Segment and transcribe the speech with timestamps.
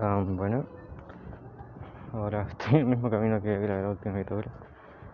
[0.00, 0.64] Um, bueno,
[2.14, 4.50] ahora estoy en el mismo camino que grabé la última historia,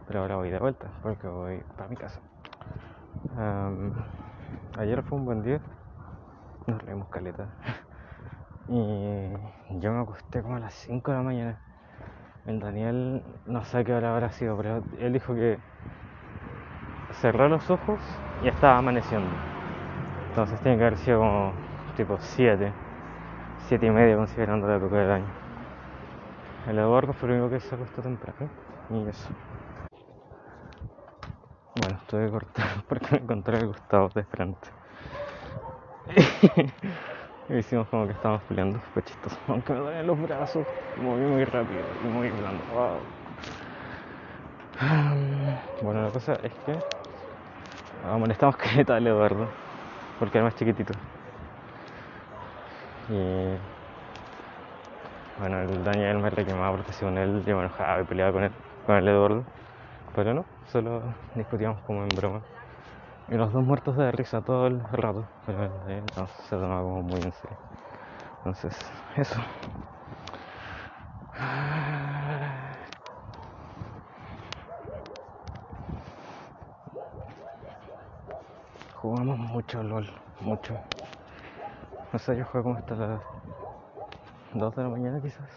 [0.06, 2.20] pero ahora voy de vuelta porque voy para mi casa.
[4.78, 5.60] Ayer fue un buen día,
[6.68, 7.48] nos reímos caleta.
[8.68, 9.30] Y
[9.78, 11.60] yo me acosté como a las 5 de la mañana.
[12.46, 15.58] El Daniel no sé qué hora habrá sido, pero él dijo que
[17.12, 18.00] cerró los ojos
[18.42, 19.30] y estaba amaneciendo.
[20.30, 21.52] Entonces tiene que haber sido como
[21.96, 22.72] tipo 7,
[23.68, 25.26] 7 y media considerando la época del año.
[26.68, 28.48] El Eduardo fue el único que se acostó temprano
[28.90, 29.28] y eso.
[31.74, 34.68] Bueno, estoy cortado porque me encontré a Gustavo de frente.
[37.48, 39.36] y hicimos como que estábamos peleando, fue chistoso.
[39.48, 40.64] Aunque me duelen los brazos,
[41.02, 42.62] moví muy rápido y muy blando.
[42.72, 42.98] Wow.
[45.82, 46.74] Bueno, la cosa es que
[48.18, 49.46] molestamos que al Eduardo
[50.18, 50.94] porque era más chiquitito.
[53.08, 53.76] Y
[55.38, 58.52] bueno, el Daniel me reclamaba porque según él yo me enojaba y peleaba con él,
[58.84, 59.44] con el Eduardo.
[60.14, 61.02] Pero no, solo
[61.34, 62.40] discutíamos como en broma.
[63.28, 67.02] Y los dos muertos de risa todo el rato, pero él no, se tomaba como
[67.02, 67.56] muy en serio.
[68.38, 69.40] Entonces, eso.
[78.94, 80.08] Jugamos mucho LOL,
[80.40, 80.95] mucho.
[82.16, 83.20] No sé, yo juego como hasta las
[84.54, 85.50] 2 de la mañana quizás.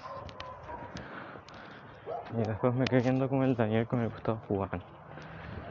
[2.34, 4.84] Y después me quedé yendo con el Daniel con el Gustavo jugando.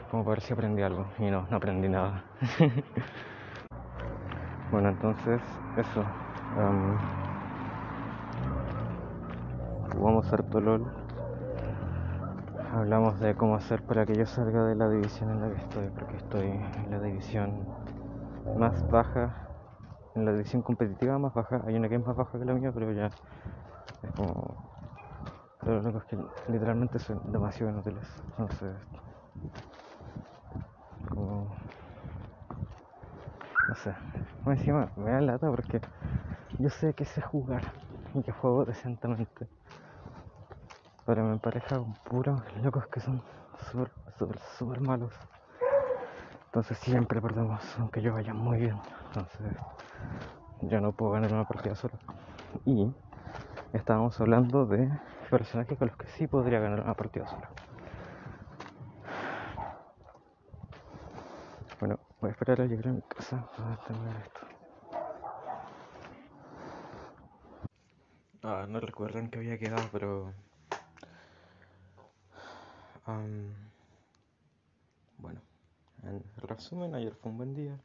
[0.09, 1.05] Como para ver si aprendí algo.
[1.19, 2.23] Y no, no aprendí nada.
[4.71, 5.39] bueno, entonces,
[5.77, 6.03] eso.
[9.93, 10.87] Jugamos harto LOL.
[12.73, 15.87] Hablamos de cómo hacer para que yo salga de la división en la que estoy,
[15.89, 17.63] porque estoy en la división
[18.57, 19.48] más baja,
[20.15, 21.61] en la división competitiva más baja.
[21.65, 23.11] Hay una que es más baja que la mía, pero ya
[24.03, 24.57] es como.
[25.63, 28.05] Pero lo que literalmente son demasiado inútiles.
[28.31, 28.75] Entonces,
[31.09, 31.47] como.
[33.67, 33.93] No sé.
[34.47, 35.79] encima me da lata porque
[36.57, 37.63] yo sé que sé jugar
[38.15, 39.47] y que juego decentemente.
[41.05, 43.21] Pero me empareja con puros locos que son
[43.71, 45.13] súper, súper, súper malos.
[46.49, 48.75] Entonces siempre perdemos, aunque yo vaya muy bien.
[49.07, 49.53] Entonces
[50.63, 51.93] yo no puedo ganar una partida solo.
[52.65, 52.91] Y
[53.71, 54.89] estábamos hablando de
[55.29, 57.47] personajes con los que sí podría ganar una partida solo.
[61.79, 64.39] Bueno, voy a esperar a llegar a mi casa para terminar esto.
[68.41, 70.33] Ah, no recuerdo en qué había quedado, pero...
[76.03, 77.77] en resumen, ayer fue un buen día.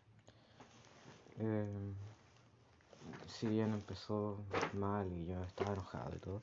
[1.38, 1.94] Eh,
[3.26, 4.38] si bien empezó
[4.72, 6.42] mal y yo estaba enojado y todo,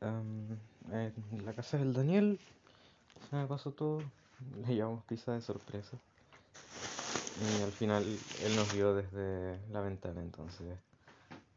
[0.00, 2.40] en la casa del Daniel
[3.30, 4.02] se me pasó todo.
[4.66, 5.96] Le llevamos pizza de sorpresa.
[7.40, 8.04] Y al final
[8.44, 10.76] él nos vio desde la ventana, entonces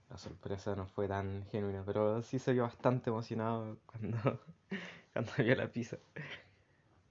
[0.10, 4.40] la sorpresa no fue tan genuina, pero sí se vio bastante emocionado cuando,
[5.14, 5.98] cuando vio la pizza.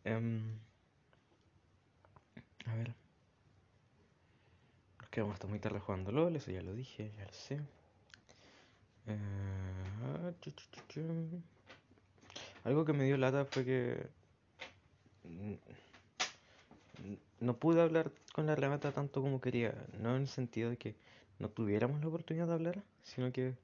[0.04, 0.59] Em,
[2.66, 2.94] a ver.
[5.00, 7.60] Nos quedamos hasta muy tarde jugando LOL, eso ya lo dije, ya lo sé.
[9.06, 10.34] Eh,
[12.64, 14.06] algo que me dio lata fue que
[17.41, 20.94] no pude hablar con la Renata tanto como quería, no en el sentido de que
[21.38, 23.54] no tuviéramos la oportunidad de hablar, sino que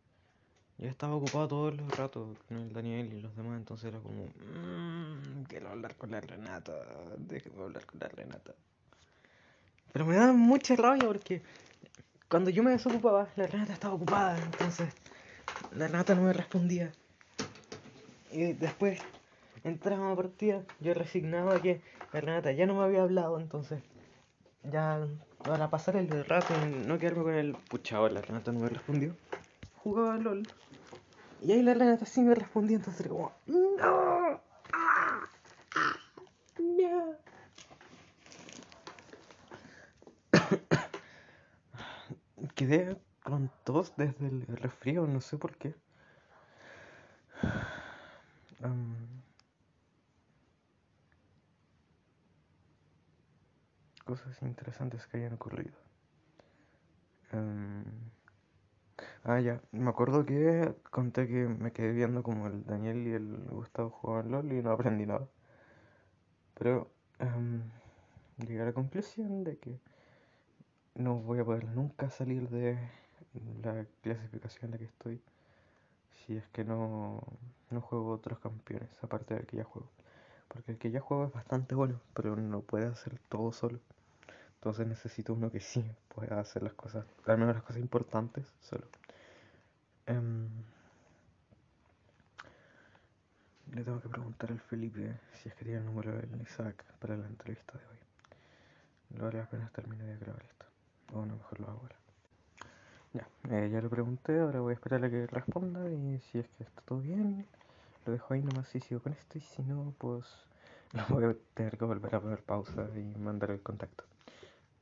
[0.79, 4.27] yo estaba ocupado todo el rato con el Daniel y los demás, entonces era como,
[4.27, 6.73] mmm, quiero hablar con la Renata,
[7.19, 8.55] déjeme hablar con la Renata.
[9.93, 11.43] Pero me da mucha rabia porque
[12.29, 14.89] cuando yo me desocupaba, la Renata estaba ocupada, entonces
[15.75, 16.93] la Renata no me respondía.
[18.31, 19.01] Y después
[19.65, 21.81] entraba a partida, yo resignado a que
[22.13, 23.83] la Renata ya no me había hablado, entonces
[24.63, 25.07] ya
[25.43, 29.17] para pasar el rato y no quedarme con el pucha, la Renata no me respondió.
[29.83, 30.47] Jugaba LOL.
[31.43, 33.59] Y ahí la Renata sí me respondía, entonces como, ¡No!
[33.81, 34.41] ¡Ah!
[34.73, 35.29] ¡Ah!
[36.59, 37.17] ¡No!
[42.61, 45.75] Quedé con tos desde el resfrío, no sé por qué.
[54.05, 55.73] cosas interesantes que hayan ocurrido.
[59.25, 59.63] Ah, ya.
[59.73, 64.33] Me acuerdo que conté que me quedé viendo como el Daniel y el Gustavo jugaban
[64.33, 65.27] LOL y no aprendí nada.
[66.59, 66.91] Pero
[68.37, 69.81] llegué a la conclusión de que
[70.95, 72.79] no voy a poder nunca salir de
[73.63, 75.21] la clasificación en la que estoy.
[76.27, 77.23] si es que no,
[77.71, 79.89] no juego otros campeones, aparte del que ya juego.
[80.49, 83.79] Porque el que ya juego es bastante bueno, pero no puede hacer todo solo.
[84.57, 85.85] Entonces necesito uno que sí
[86.15, 88.85] pueda hacer las cosas, al menos las cosas importantes, solo.
[90.07, 90.49] Em,
[93.73, 97.17] le tengo que preguntar al Felipe si es que tiene el número del Isaac para
[97.17, 99.27] la entrevista de hoy.
[99.27, 100.60] Haré apenas termine de grabar esto.
[101.13, 101.97] O no, mejor lo hago ahora.
[103.13, 106.49] Ya, eh, ya lo pregunté, ahora voy a esperar a que responda y si es
[106.51, 107.45] que está todo bien,
[108.07, 110.27] lo dejo ahí nomás y sigo con esto y si no, pues
[110.93, 114.05] lo voy a tener que volver a poner pausa y mandar el contacto.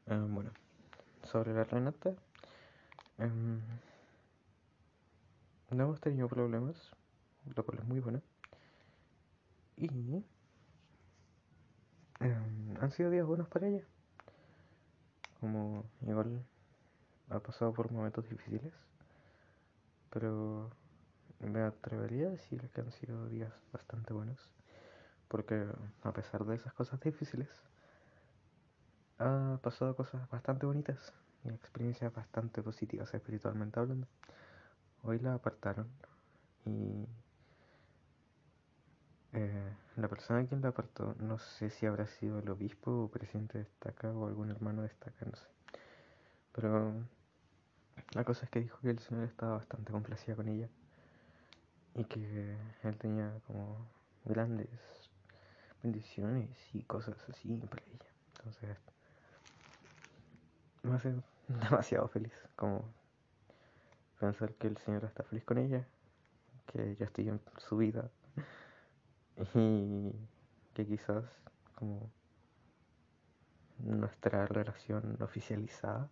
[0.09, 0.51] Ah, bueno,
[1.25, 2.15] sobre la Renata,
[3.19, 3.61] em,
[5.71, 6.77] no hemos tenido problemas,
[7.55, 8.21] lo cual es muy bueno.
[9.77, 9.87] Y
[12.21, 13.85] em, han sido días buenos para ella.
[15.41, 16.45] Como igual
[17.31, 18.73] ha pasado por momentos difíciles,
[20.11, 20.71] pero
[21.41, 24.39] me atrevería a decir que han sido días bastante buenos,
[25.29, 25.67] porque
[26.03, 27.49] a pesar de esas cosas difíciles,
[29.19, 31.13] ha pasado cosas bastante bonitas
[31.45, 34.07] y experiencias bastante positivas espiritualmente hablando.
[35.03, 35.89] Hoy la apartaron
[36.65, 37.07] y
[39.35, 43.59] eh, la persona quien la apartó, no sé si habrá sido el obispo o presidente
[43.59, 45.47] de estaca o algún hermano de estaca, no sé.
[46.53, 46.95] Pero
[48.15, 50.69] la cosa es que dijo que el Señor estaba bastante complacida con ella
[51.95, 53.87] y que él tenía como
[54.25, 54.69] grandes
[55.83, 58.07] bendiciones y cosas así para ella.
[58.39, 58.77] Entonces,
[60.83, 61.15] me hace
[61.49, 62.85] demasiado feliz como
[64.19, 65.87] pensar que el Señor está feliz con ella,
[66.67, 68.11] que yo estoy en su vida
[69.55, 70.13] y
[70.75, 71.25] que quizás
[71.75, 72.11] como
[73.79, 76.09] nuestra relación oficializada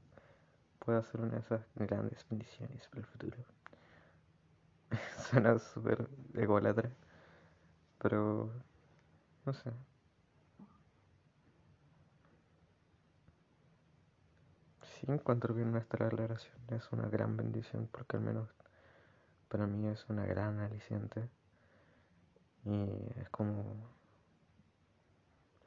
[0.79, 3.37] pueda ser una de esas grandes bendiciones para el futuro.
[5.31, 6.91] Suena súper ególatra,
[7.99, 8.53] pero
[9.45, 9.73] no sé.
[14.83, 18.49] Sí encuentro que nuestra relación es una gran bendición porque al menos
[19.49, 21.29] para mí es una gran aliciente
[22.67, 23.65] y es como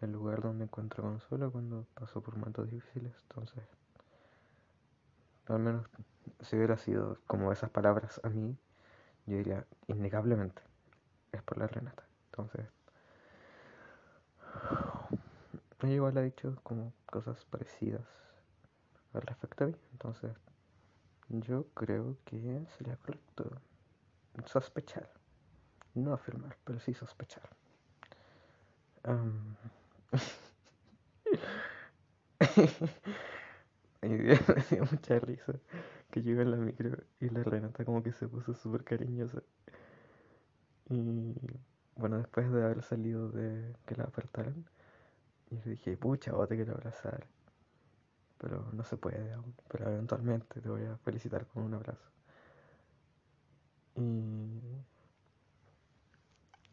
[0.01, 3.13] el lugar donde encuentro consuelo cuando paso por momentos difíciles.
[3.30, 3.63] Entonces,
[5.48, 5.88] al menos
[6.42, 8.56] si hubiera sido como esas palabras a mí,
[9.25, 10.62] yo diría innegablemente
[11.31, 12.04] es por la Renata.
[12.31, 12.66] Entonces,
[15.81, 18.06] ella igual ha dicho como cosas parecidas
[19.13, 19.75] al respecto a mí.
[19.94, 20.31] Entonces,
[21.30, 23.50] yo creo que sería correcto
[24.46, 25.19] sospechar.
[26.04, 27.50] No afirmar, pero sí sospechar.
[29.06, 29.56] Um...
[34.01, 34.18] me
[34.69, 35.54] dio mucha risa
[36.12, 39.42] que yo en la micro y la Renata como que se puso súper cariñosa.
[40.90, 41.36] Y
[41.96, 44.66] bueno, después de haber salido de que la apartaran,
[45.51, 47.28] yo dije, pucha, vos te quiero abrazar.
[48.40, 49.54] Pero no se puede aún.
[49.69, 52.10] Pero eventualmente te voy a felicitar con un abrazo.
[53.96, 54.62] Y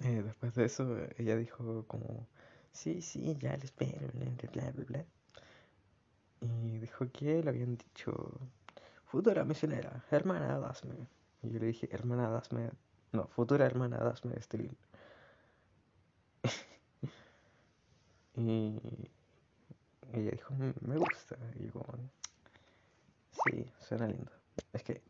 [0.00, 2.26] eh, después de eso, ella dijo como,
[2.72, 4.08] sí, sí, ya le espero,
[4.52, 5.04] bla, bla, bla.
[6.40, 8.40] Y dijo que le habían dicho,
[9.06, 11.08] futura misionera, hermana, dasme.
[11.42, 12.70] Y yo le dije, hermana, dasme,
[13.12, 14.70] no, futura hermana, dasme este
[18.36, 18.78] y
[20.12, 21.36] ella dijo, mm, me gusta.
[21.58, 21.98] Y yo como,
[23.44, 24.32] sí, suena lindo.
[24.72, 25.02] Es que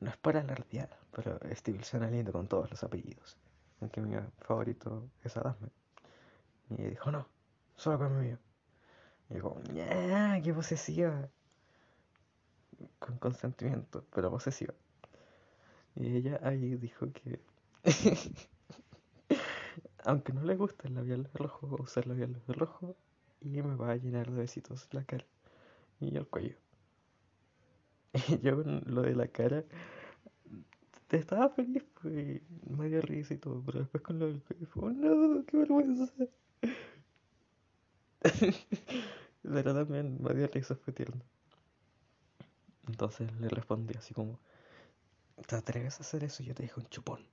[0.00, 3.36] no es para alardear, pero Steve suena lindo con todos los apellidos.
[3.80, 5.68] Aunque mi favorito es Adasme.
[6.70, 7.26] Y dijo, no,
[7.76, 8.38] solo con mío.
[9.30, 9.60] Y yo como,
[10.42, 11.28] qué posesiva.
[12.98, 14.74] Con consentimiento, pero posesiva.
[15.94, 17.40] Y ella ahí dijo que
[20.04, 22.96] aunque no le gusta el labial rojo, va a usar labial rojo
[23.40, 25.26] y me va a llenar de besitos la cara
[26.00, 26.56] y el cuello.
[28.28, 29.64] Y yo lo de la cara
[31.16, 35.56] estaba feliz, pues, medio risa y todo, pero después con lo del fue, no, qué
[35.56, 36.12] vergüenza.
[39.42, 41.22] Pero también me dio risa, fue tierno.
[42.88, 44.40] Entonces le respondí así como,
[45.48, 46.44] ¿te atreves a hacer eso?
[46.44, 47.26] Yo te dije un chupón.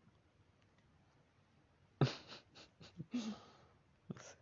[4.09, 4.35] no sé.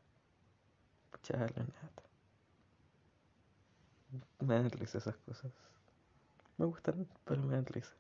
[1.12, 1.66] Pucha, nada.
[4.42, 5.52] Me dan risa esas cosas.
[6.58, 7.94] Me gustan, pero me dan risa.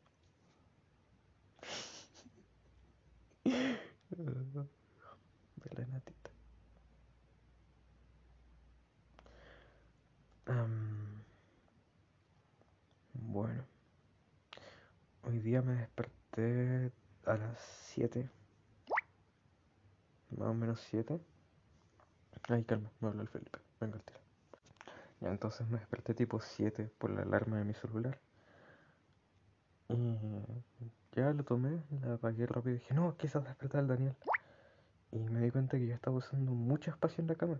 [3.44, 3.54] De
[5.76, 6.30] la natita.
[13.14, 13.66] bueno.
[15.24, 16.92] hoy día me desperté
[17.26, 17.60] a las
[17.94, 18.30] 7.
[20.38, 21.20] Más o menos 7.
[22.50, 23.60] Ay, calma, me habló el Felipe.
[23.80, 24.20] Venga al tiro.
[25.22, 28.20] Ya entonces me desperté tipo 7 por la alarma de mi celular.
[29.90, 34.15] Y ya lo tomé, la apagué rápido y dije, no, quizás despertar al Daniel.
[35.12, 37.60] Y me di cuenta que ya estaba usando mucho espacio en la cama.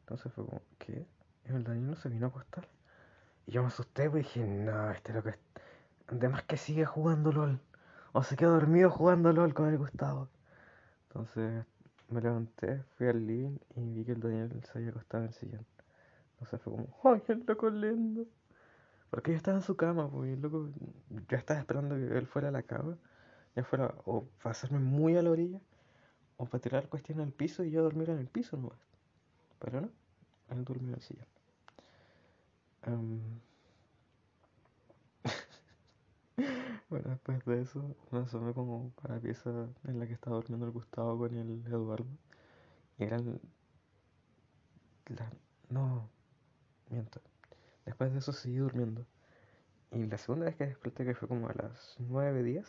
[0.00, 1.06] Entonces fue como, ¿qué?
[1.44, 2.68] El Daniel no se vino a acostar.
[3.46, 5.38] Y yo me asusté, pues dije, no, este lo que es.
[6.08, 7.60] Además que sigue jugando LOL.
[8.12, 10.28] O se quedó dormido jugando LOL con el Gustavo.
[11.08, 11.64] Entonces
[12.08, 15.34] me levanté, fui al living y vi que el Daniel se había acostado en el
[15.34, 15.66] sillón.
[16.32, 18.26] Entonces fue como, ¡ay, el loco lindo!
[19.10, 20.68] Porque yo estaba en su cama, pues, loco,
[21.28, 22.98] yo estaba esperando que él fuera a la cama,
[23.54, 25.60] ya fuera o para hacerme muy a la orilla,
[26.36, 28.72] o para tirar cuestiones al piso y yo dormir en el piso no
[29.58, 29.90] Pero no,
[30.50, 31.26] él durmió en el sillón.
[36.88, 39.50] bueno, después de eso me asomé como para la pieza
[39.84, 42.06] en la que estaba durmiendo el Gustavo con el Eduardo.
[42.98, 43.40] Y eran...
[45.68, 46.08] No,
[46.90, 47.20] miento.
[47.86, 49.06] Después de eso seguí durmiendo.
[49.92, 52.66] Y la segunda vez que desperté, que fue como a las 9, 10,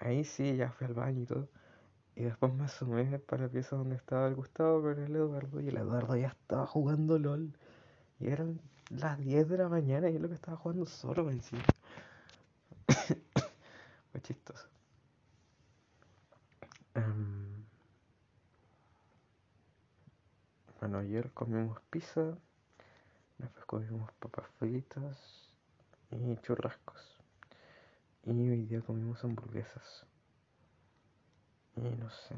[0.00, 1.48] ahí sí ya fui al baño y todo.
[2.16, 5.60] Y después me asomé para la pieza donde estaba el Gustavo con el Eduardo.
[5.60, 7.56] Y el Eduardo ya estaba jugando LOL.
[8.20, 8.60] Y eran
[8.90, 11.64] las 10 de la mañana y es lo que estaba jugando solo encima.
[14.12, 14.68] Fue chistoso.
[16.94, 17.64] Em,
[20.80, 22.36] bueno, ayer comimos pizza,
[23.38, 25.50] después comimos papas fritas
[26.10, 27.20] y churrascos.
[28.24, 30.06] Y hoy día comimos hamburguesas.
[31.76, 32.34] Y no sé,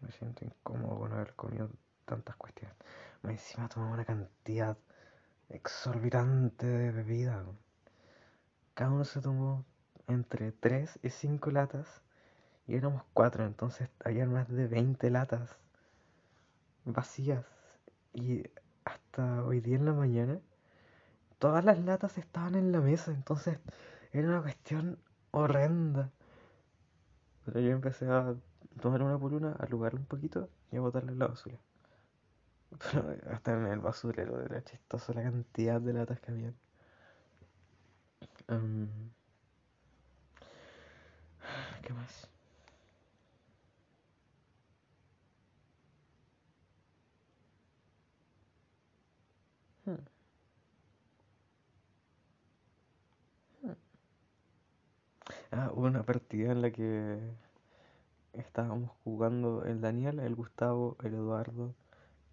[0.00, 1.70] me siento incómodo con haber comido
[2.04, 2.76] tantas cuestiones.
[3.22, 4.78] Encima tomamos una cantidad
[5.48, 7.44] exorbitante de bebida.
[8.74, 9.64] Cada uno se tomó
[10.06, 12.02] entre 3 y 5 latas
[12.66, 15.56] y éramos 4, entonces había más de 20 latas
[16.84, 17.44] vacías.
[18.12, 18.44] Y
[18.86, 20.40] hasta hoy día en la mañana,
[21.38, 23.58] todas las latas estaban en la mesa, entonces
[24.12, 24.98] era una cuestión
[25.32, 26.10] horrenda.
[27.44, 28.34] Pero yo empecé a
[28.80, 31.58] tomar una por una, a lugar un poquito y a botarle la basura.
[33.30, 36.52] hasta en el basurero era chistoso la cantidad de latas que había.
[41.82, 42.30] ¿Qué más?
[49.86, 49.94] Hmm.
[53.62, 53.76] Hmm.
[55.52, 57.18] Ah, hubo una partida en la que
[58.32, 61.74] estábamos jugando el Daniel, el Gustavo, el Eduardo,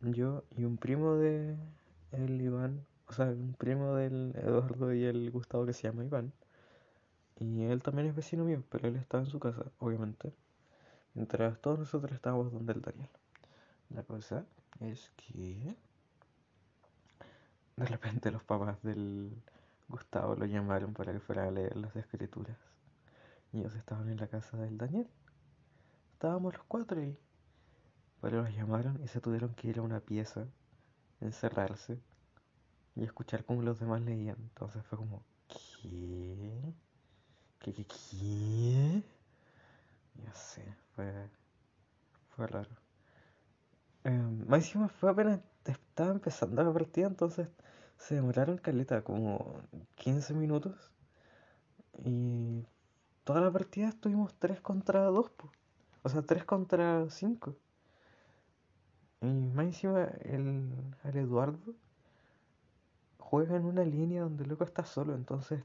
[0.02, 1.56] yo y un primo de
[2.12, 6.34] el Iván, o sea, un primo del Eduardo y el Gustavo que se llama Iván.
[7.40, 10.34] Y él también es vecino mío, pero él estaba en su casa, obviamente.
[11.14, 13.10] Mientras todos nosotros estábamos donde el Daniel.
[13.90, 14.46] La cosa
[14.80, 15.76] es que
[17.75, 19.32] de repente los papás del
[19.89, 22.58] Gustavo lo llamaron para que fuera a leer las escrituras.
[23.51, 25.08] Y ellos estaban en la casa del Daniel.
[26.13, 27.18] Estábamos los cuatro y
[28.24, 30.48] pero los llamaron y se tuvieron que ir a una pieza,
[31.20, 32.00] encerrarse
[32.96, 34.38] y escuchar cómo los demás leían.
[34.39, 36.74] Entonces fue como, ¿qué?
[37.60, 39.03] ¿Qué, qué, qué?
[40.24, 40.63] Ya sé,
[40.96, 41.12] fue,
[42.30, 42.83] fue raro.
[44.06, 44.10] Eh,
[44.48, 47.48] más encima fue apenas estaba empezando la partida, entonces
[47.98, 49.62] se demoraron caleta, como
[49.96, 50.92] 15 minutos.
[52.04, 52.66] Y
[53.24, 55.32] toda la partida estuvimos 3 contra 2,
[56.04, 57.56] o sea, 3 contra 5.
[59.22, 60.70] Y más encima, el,
[61.14, 61.74] Eduardo
[63.20, 65.64] juega en una línea donde el loco está solo, entonces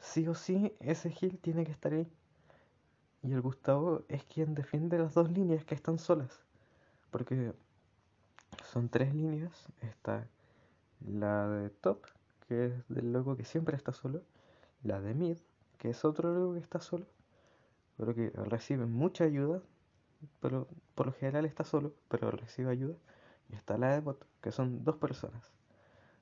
[0.00, 2.10] sí o sí ese Gil tiene que estar ahí.
[3.22, 6.44] Y el Gustavo es quien defiende las dos líneas que están solas.
[7.14, 7.52] Porque
[8.64, 9.52] son tres líneas.
[9.82, 10.26] Está
[11.06, 12.02] la de top,
[12.48, 14.22] que es del loco que siempre está solo.
[14.82, 15.38] La de mid,
[15.78, 17.06] que es otro loco que está solo.
[17.96, 19.62] Pero que recibe mucha ayuda
[20.40, 22.94] pero por lo general está solo, pero recibe ayuda.
[23.50, 25.52] Y está la de bot, que son dos personas.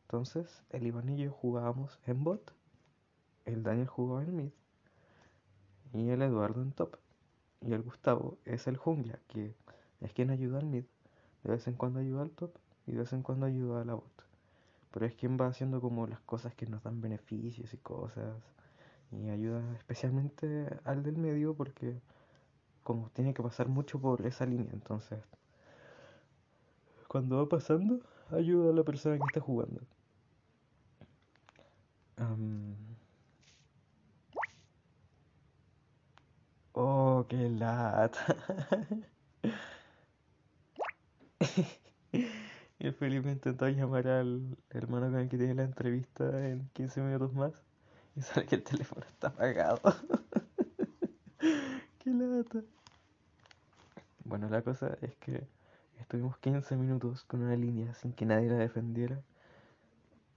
[0.03, 2.53] Entonces, el Iván y yo jugábamos en bot,
[3.45, 4.53] el Daniel jugaba en mid,
[5.95, 6.97] y el Eduardo en top.
[7.61, 9.55] Y el Gustavo es el jungla, que
[10.03, 10.85] es quien ayuda al mid.
[11.45, 12.53] De vez en cuando ayuda al top
[12.87, 14.25] y de vez en cuando ayuda a la bot.
[14.93, 18.37] Pero es quien va haciendo como las cosas que nos dan beneficios y cosas.
[19.11, 22.01] Y ayuda especialmente al del medio porque
[22.83, 25.21] como tiene que pasar mucho por esa línea, entonces
[27.13, 29.83] cuando va pasando, ayuda a la persona que está jugando.
[36.75, 38.37] Oh, qué lata.
[42.79, 47.33] El Felipe intentó llamar al hermano con el que tiene la entrevista en 15 minutos
[47.33, 47.53] más
[48.17, 49.81] y sale que el teléfono está apagado.
[51.99, 52.63] Qué lata.
[54.25, 55.47] Bueno, la cosa es que
[56.01, 59.21] estuvimos 15 minutos con una línea sin que nadie la defendiera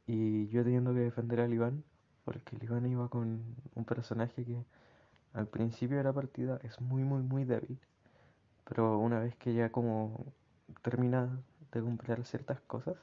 [0.08, 1.84] y yo teniendo que defender al Iván
[2.24, 4.66] porque el Iván iba con un personaje que
[5.34, 7.80] al principio de la partida es muy muy muy débil
[8.66, 10.34] pero una vez que ya como
[10.82, 11.30] termina
[11.72, 12.96] de cumplir ciertas cosas,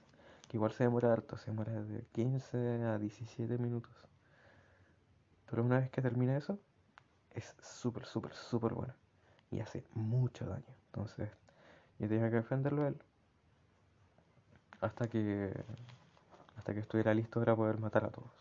[0.48, 3.92] que igual se demora harto, se demora de 15 a 17 minutos.
[5.50, 6.58] Pero una vez que termina eso,
[7.30, 8.94] es súper, súper, súper bueno.
[9.50, 10.74] Y hace mucho daño.
[10.86, 11.30] Entonces,
[11.98, 12.96] yo tenía que defenderlo él.
[14.80, 15.52] Hasta que,
[16.56, 18.32] hasta que estuviera listo para poder matar a todos.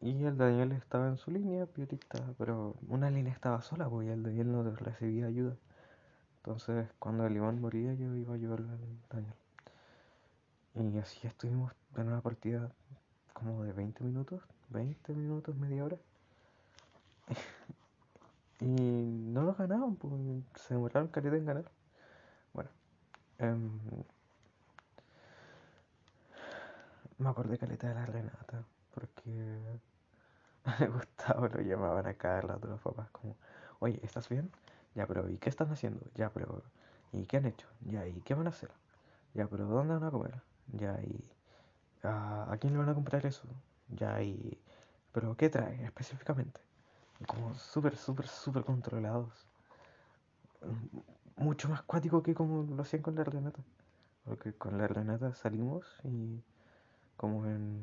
[0.00, 4.24] Y el Daniel estaba en su línea, piotista, pero una línea estaba sola, porque el
[4.24, 5.56] Daniel no recibía ayuda.
[6.44, 9.34] Entonces, cuando el Iván moría, yo iba a ayudarle al Daniel.
[10.74, 12.72] Y así estuvimos en una partida
[13.32, 15.96] como de 20 minutos, 20 minutos, media hora.
[18.60, 20.14] y no nos ganaban, pues
[20.56, 21.70] se demoraron caleta en ganar.
[22.52, 22.70] Bueno,
[23.38, 23.78] em,
[27.18, 29.78] me acordé caleta de la Renata, porque
[30.92, 33.36] Gustavo lo llamaban a cada rato los papás como,
[33.78, 34.50] oye, ¿estás bien?
[34.94, 36.00] Ya, pero ¿y qué están haciendo?
[36.14, 36.62] Ya, pero
[37.12, 37.66] ¿y qué han hecho?
[37.86, 38.70] Ya, ¿y qué van a hacer?
[39.34, 40.40] Ya, pero ¿dónde van a comer?
[40.72, 41.24] Ya, ¿y
[42.02, 43.44] a quién le van a comprar eso?
[43.88, 44.58] Ya, ¿y
[45.12, 46.60] pero qué trae específicamente?
[47.26, 49.46] Como súper, súper, súper controlados.
[51.36, 53.60] Mucho más cuático que como lo hacían con la Renata.
[54.24, 56.42] Porque con la Renata salimos y
[57.16, 57.82] como en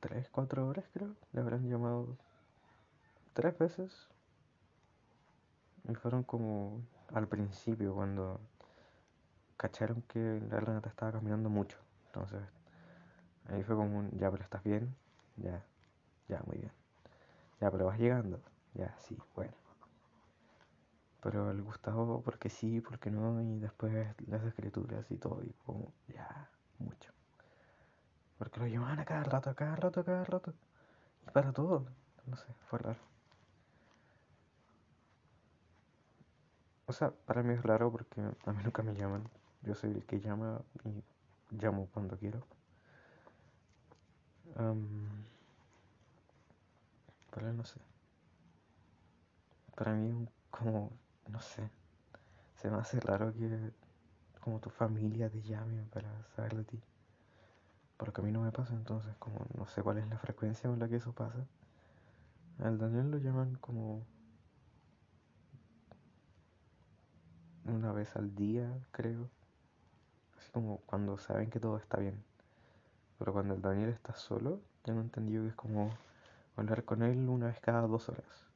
[0.00, 2.16] 3, 4 horas creo, le habrán llamado
[3.32, 4.08] tres veces.
[5.88, 6.82] Y fueron como
[7.14, 8.40] al principio, cuando
[9.56, 11.78] cacharon que la Renata estaba caminando mucho.
[12.06, 12.40] Entonces,
[13.48, 14.94] ahí fue como un, ya, pero estás bien.
[15.36, 15.62] Ya,
[16.28, 16.72] ya, muy bien.
[17.60, 18.40] Ya, pero vas llegando.
[18.74, 19.52] Ya, sí, bueno.
[21.22, 23.92] Pero el Gustavo, porque sí, porque no, y después
[24.26, 27.12] las escrituras y todo, y como, ya, mucho.
[28.38, 30.54] Porque lo llamaban a cada rato, a cada rato, a cada rato.
[31.26, 31.86] Y para todo.
[32.26, 33.09] No sé, fue raro.
[36.90, 39.22] O sea, para mí es raro porque a mí nunca me llaman.
[39.62, 41.04] Yo soy el que llama y
[41.54, 42.40] llamo cuando quiero.
[47.30, 47.78] pero no sé.
[49.76, 50.90] Para mí como,
[51.28, 51.70] no sé,
[52.56, 53.70] se me hace raro que
[54.40, 56.80] como tu familia te llame para saber de ti.
[57.98, 60.80] Porque a mí no me pasa, entonces como no sé cuál es la frecuencia con
[60.80, 61.46] la que eso pasa.
[62.58, 64.04] Al Daniel lo llaman como
[67.70, 69.30] una vez al día, creo.
[70.38, 72.22] Así como cuando saben que todo está bien.
[73.18, 75.90] Pero cuando el Daniel está solo, tengo entendido que es como
[76.56, 78.46] hablar con él una vez cada dos horas.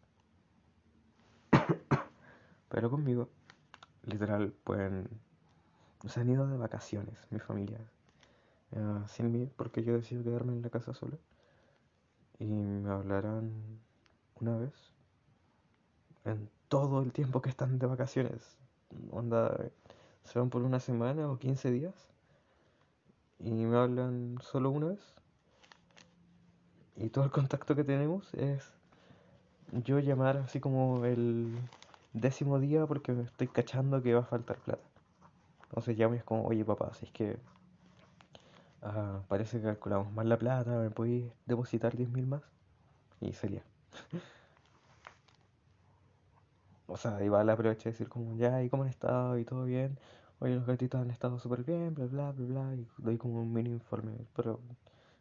[2.69, 3.29] Pero conmigo,
[4.05, 5.09] literal, pueden...
[6.07, 7.79] Se han ido de vacaciones, mi familia.
[8.73, 11.19] Eh, sin mí, porque yo decido quedarme en la casa solo.
[12.39, 13.81] Y me hablarán
[14.41, 14.75] una vez
[16.25, 18.59] en todo el tiempo que están de vacaciones
[19.11, 19.57] onda,
[20.25, 21.95] se van por una semana o 15 días
[23.39, 25.15] y me hablan solo una vez.
[26.97, 28.73] Y todo el contacto que tenemos es
[29.73, 31.55] yo llamar así como el
[32.13, 34.85] décimo día porque me estoy cachando que va a faltar plata.
[35.65, 37.37] Entonces llamo y es como, oye papá, si es que
[38.83, 42.43] ah, parece que calculamos mal la plata, ¿me podéis depositar 10.000 más?
[43.21, 43.63] Y sería.
[46.95, 49.37] O sea, igual aproveché de decir como, ya, ¿y cómo han estado?
[49.39, 49.99] ¿Y todo bien?
[50.39, 52.75] Oye, los gatitos han estado súper bien, bla, bla, bla, bla.
[52.77, 54.61] Y doy como un mini informe, pero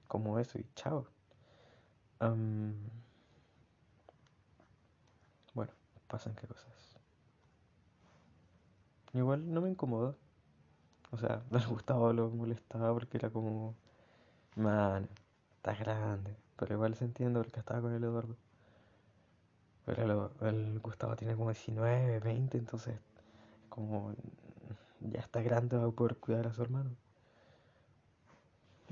[0.07, 1.07] como eso y chao.
[5.55, 5.71] bueno,
[6.07, 6.99] pasan qué cosas.
[9.13, 10.15] Igual no me incomoda.
[11.12, 13.75] O sea, no le gustaba, lo molestaba porque era como,
[14.55, 15.09] man,
[15.57, 16.36] estás grande.
[16.57, 18.38] Pero igual se entiende porque estaba con el Eduardo.
[19.86, 22.98] Pero el Gustavo tiene como 19, 20, entonces
[23.69, 24.13] como
[25.02, 26.91] ya está grande va a poder cuidar a su hermano.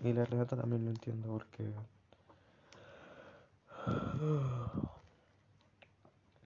[0.04, 1.72] Y la Renata también lo entiendo porque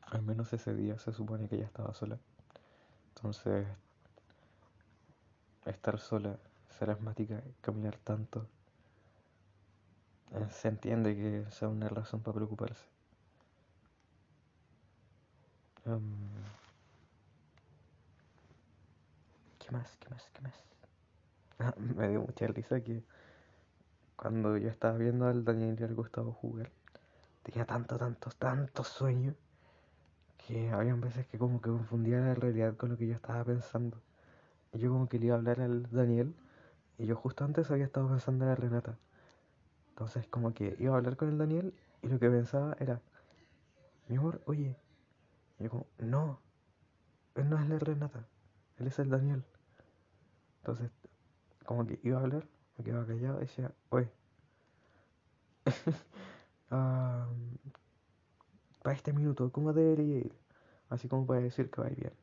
[0.02, 2.18] al menos ese día se supone que ella estaba sola.
[3.16, 3.66] Entonces
[5.66, 6.38] estar sola,
[6.78, 8.46] ser asmática, caminar tanto,
[10.32, 12.95] eh, se entiende que sea una razón para preocuparse.
[15.86, 16.02] Em,
[19.60, 19.98] ¿Qué más?
[19.98, 20.30] ¿Qué más?
[20.34, 20.54] ¿Qué más?
[21.60, 23.04] Ah, me dio mucha risa que
[24.18, 26.70] cuando yo estaba viendo al Daniel y al Gustavo jugar,
[27.44, 29.36] tenía tanto, tantos, tantos sueños
[30.48, 33.98] que habían veces que como que confundía la realidad con lo que yo estaba pensando.
[34.74, 36.36] Y yo como que le iba a hablar al Daniel
[37.00, 38.98] y yo justo antes había estado pensando en la Renata.
[39.92, 43.02] Entonces como que iba a hablar con el Daniel y lo que pensaba era,
[44.08, 44.76] mi amor, oye.
[45.60, 46.40] Y yo como, no,
[47.36, 48.26] él no es la Renata,
[48.78, 49.44] él es el Daniel.
[50.60, 50.90] Entonces,
[51.66, 54.10] como que iba a hablar, me quedaba callado y decía, oye,
[56.72, 57.28] ah,
[58.84, 60.34] para este minuto, ¿cómo debería ir?
[60.90, 62.14] Así como para decir que va bien.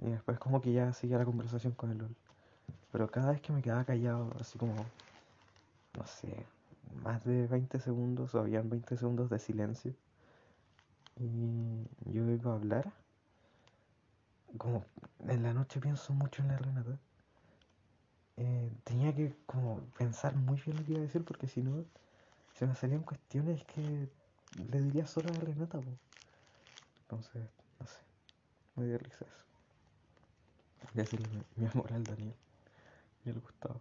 [0.00, 2.16] Y después como que ya seguía la conversación con el LOL.
[2.92, 6.46] Pero cada vez que me quedaba callado, así como, no sé,
[7.02, 9.94] más de 20 segundos o habían 20 segundos de silencio.
[11.16, 12.92] Y yo iba a hablar.
[14.56, 14.86] Como
[15.28, 16.98] en la noche pienso mucho en la Renata.
[18.36, 21.84] Eh, tenía que como pensar muy bien lo que iba a decir porque si no
[22.54, 24.10] se me salían cuestiones que
[24.52, 25.80] le diría solo a Renata.
[27.02, 27.48] Entonces,
[27.78, 28.00] no sé,
[28.76, 29.46] me dio risa eso.
[30.94, 32.36] Decirle mi, mi amor al Daniel
[33.24, 33.80] y al Gustavo.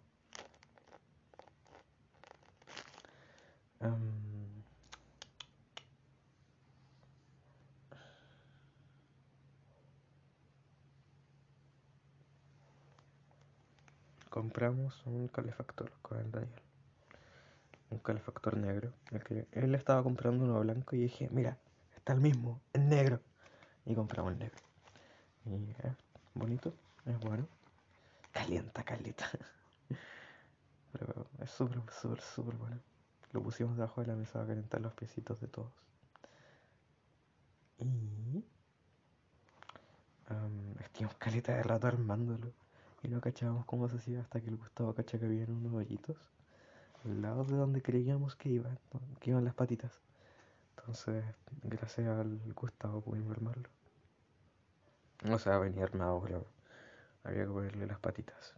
[14.41, 16.61] Compramos un calefactor con el Daniel.
[17.91, 18.91] Un calefactor negro.
[19.11, 21.59] El que él estaba comprando uno blanco y dije, mira,
[21.95, 23.21] está el mismo, en negro.
[23.85, 24.57] Y compramos el negro.
[25.45, 25.95] Y es
[26.33, 26.73] bonito,
[27.05, 27.47] es bueno.
[28.31, 29.29] Calienta, calita.
[30.91, 32.79] Pero es súper, súper, súper bueno.
[33.33, 35.71] Lo pusimos debajo de la mesa a calentar los piecitos de todos.
[37.77, 38.43] Y.
[40.31, 42.60] Um, estuvimos caleta de rato armándolo.
[43.03, 46.17] Y no cachábamos cómo se hacía hasta que el Gustavo cacha que había unos hoyitos
[47.03, 48.77] al lado de donde creíamos que iban,
[49.19, 49.99] que iban las patitas.
[50.77, 51.23] Entonces,
[51.63, 53.69] gracias al Gustavo pudimos armarlo.
[55.31, 56.45] O sea, venía armado, pero
[57.23, 58.55] había que ponerle las patitas.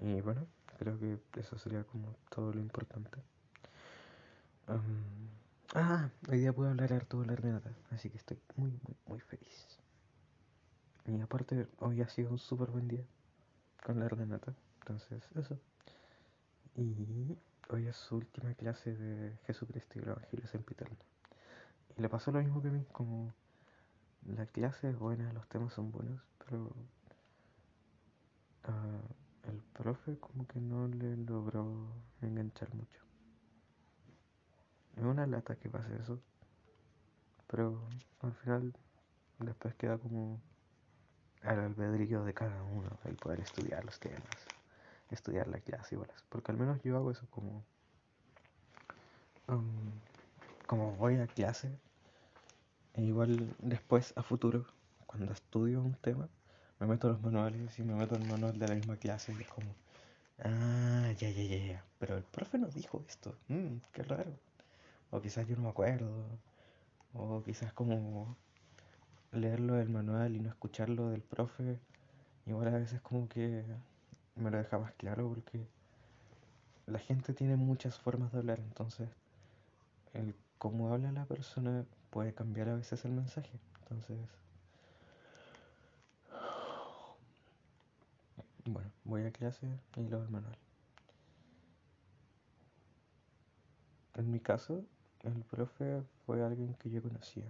[0.00, 0.46] Y bueno,
[0.78, 3.18] creo que eso sería como todo lo importante.
[5.74, 9.20] Ah, hoy día puedo hablar harto de la Renata, así que estoy muy, muy, muy
[9.20, 9.66] feliz.
[11.06, 13.04] Y aparte, hoy ha sido un súper buen día
[13.84, 15.58] con la Renata, entonces eso.
[16.76, 17.36] Y
[17.68, 20.96] hoy es su última clase de Jesucristo y el Evangelio Sempiterno.
[21.96, 23.32] Y le pasó lo mismo que a mí, como
[24.26, 26.64] la clase es buena, los temas son buenos, pero
[28.68, 31.88] uh, el profe como que no le logró
[32.20, 33.00] enganchar mucho.
[34.96, 36.20] Es una lata que pase eso,
[37.46, 37.80] pero
[38.20, 38.74] al final
[39.38, 40.40] después queda como
[41.42, 44.46] al albedrío de cada uno el poder estudiar los temas,
[45.10, 46.24] estudiar la clase y bolas.
[46.28, 47.64] Porque al menos yo hago eso como.
[49.48, 49.90] Um,
[50.66, 51.68] como voy a clase,
[52.94, 54.66] e igual después a futuro,
[55.06, 56.28] cuando estudio un tema,
[56.78, 59.48] me meto los manuales y me meto el manual de la misma clase y es
[59.48, 59.74] como.
[60.42, 61.84] Ah, ya, ya, ya, ya.
[61.98, 63.36] Pero el profe nos dijo esto.
[63.48, 64.32] Mmm, qué raro.
[65.10, 66.24] O quizás yo no me acuerdo.
[67.12, 68.36] O quizás como
[69.32, 71.78] leerlo del manual y no escucharlo del profe,
[72.46, 73.64] igual a veces como que
[74.36, 75.66] me lo deja más claro porque
[76.86, 79.08] la gente tiene muchas formas de hablar, entonces
[80.14, 83.50] el cómo habla la persona puede cambiar a veces el mensaje.
[83.82, 84.18] Entonces,
[88.64, 89.66] bueno, voy a clase
[89.96, 90.56] y leo el manual.
[94.16, 94.84] En mi caso,
[95.22, 97.44] el profe fue alguien que yo conocía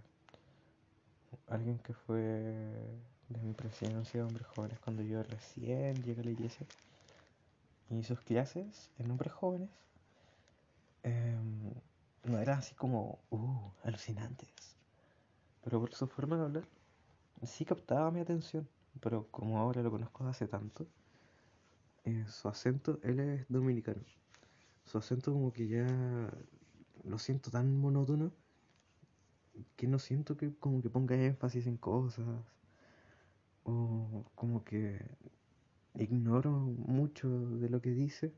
[1.51, 2.21] alguien que fue
[3.29, 6.67] de mi presidencia de hombres jóvenes cuando yo recién llegué a la iglesia.
[7.91, 9.69] Y sus clases en hombres jóvenes
[11.03, 11.73] em,
[12.25, 14.49] no eran así como, uh, alucinantes.
[15.63, 16.65] Pero por su forma de hablar,
[17.43, 18.69] sí captaba mi atención.
[19.01, 20.87] Pero como ahora lo conozco hace tanto,
[22.05, 24.03] eh, su acento, él es dominicano.
[24.85, 25.87] Su acento como que ya
[27.05, 28.33] lo siento tan monótono
[29.77, 32.27] que no siento que como que ponga énfasis en cosas
[33.65, 35.01] o como que
[35.95, 38.33] ignoro mucho de lo que dice,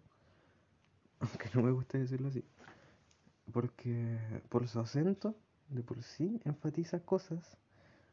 [1.21, 2.45] aunque no me gusta decirlo así,
[3.53, 5.37] porque por su acento
[5.69, 7.59] de por sí enfatiza cosas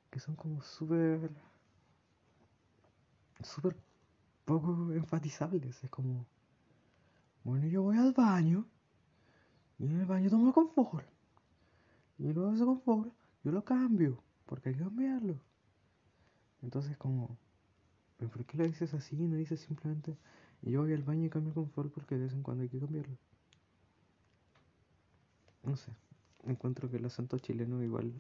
[0.10, 1.32] que son como súper
[3.44, 3.76] súper
[4.46, 6.26] poco enfatizables, es como
[7.44, 8.66] bueno yo voy al baño
[9.78, 11.08] y en el baño tomo confort
[12.20, 13.12] y luego ese confort
[13.44, 15.40] yo lo cambio, porque hay que cambiarlo.
[16.62, 17.38] Entonces como,
[18.18, 19.16] ¿por qué lo dices así?
[19.16, 20.18] No dices simplemente,
[20.62, 22.80] yo voy al baño y cambio con Ford porque de vez en cuando hay que
[22.80, 23.18] cambiarlo.
[25.64, 25.92] No sé,
[26.46, 28.14] encuentro que el acento chileno igual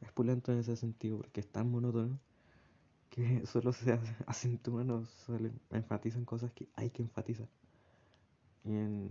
[0.00, 2.18] es pulento en ese sentido porque es tan monótono
[3.10, 7.48] que solo se acentúan o se enfatizan cosas que hay que enfatizar.
[8.64, 9.10] Y en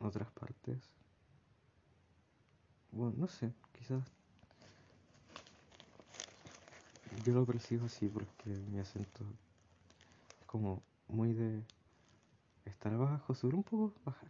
[0.00, 0.78] otras partes,
[2.92, 4.02] bueno, no sé, quizás
[7.24, 9.24] yo lo percibo así porque mi acento
[10.40, 11.62] es como muy de
[12.64, 14.28] estar abajo, subir un poco, bajar.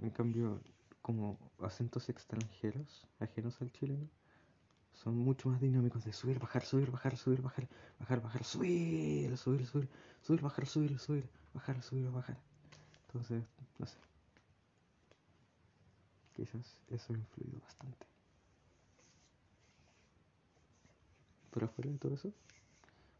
[0.00, 0.60] En cambio,
[1.00, 4.08] como acentos extranjeros, ajenos al chileno,
[4.92, 7.68] son mucho más dinámicos de subir, bajar, subir, bajar, subir, bajar,
[7.98, 9.88] bajar, bajar, subir, subir, subir,
[10.22, 12.36] subir, bajar, subir, subir, bajar, subir, bajar.
[13.06, 13.42] Entonces,
[13.78, 13.96] no sé.
[16.36, 18.06] Quizás eso ha influido bastante.
[21.50, 22.30] Pero fuera de todo eso,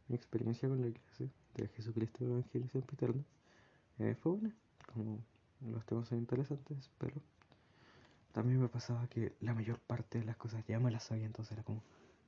[0.08, 3.24] mi experiencia con la iglesia de Jesucristo de Evangelización Eterna
[3.98, 4.54] eh, fue buena.
[4.92, 5.18] Como
[5.72, 7.14] los temas son interesantes, pero
[8.32, 11.52] también me pasaba que la mayor parte de las cosas ya me las sabía, entonces
[11.52, 11.82] era como,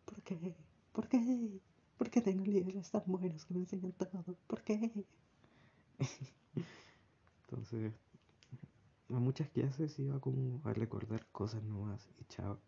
[0.06, 0.54] ¿por qué?
[0.92, 1.60] ¿Por qué?
[1.98, 4.24] ¿Por qué tengo líderes tan buenos que me enseñan todo?
[4.46, 4.90] ¿Por qué?
[7.50, 7.92] entonces,
[9.10, 12.58] a muchas clases iba como a recordar cosas nuevas y chao.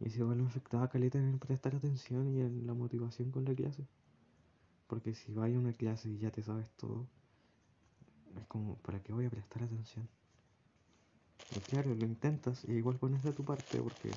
[0.00, 3.54] Y eso igual me afectaba caleta en prestar atención y en la motivación con la
[3.54, 3.86] clase.
[4.88, 7.06] Porque si vas a una clase y ya te sabes todo,
[8.36, 10.08] es como, ¿para qué voy a prestar atención?
[11.50, 14.16] Y claro, lo intentas y igual pones de tu parte porque,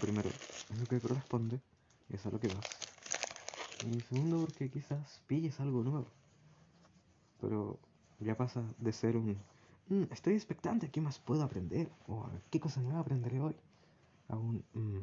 [0.00, 0.32] primero,
[0.70, 1.60] es lo que corresponde
[2.08, 2.84] es a lo que vas.
[3.80, 6.06] Y segundo, porque quizás pilles algo nuevo.
[7.40, 7.78] Pero
[8.18, 9.36] ya pasa de ser un,
[9.88, 11.90] mm, estoy expectante, ¿qué más puedo aprender?
[12.08, 13.56] O ¿qué cosa nueva aprenderé hoy?
[14.28, 15.00] A un, mm,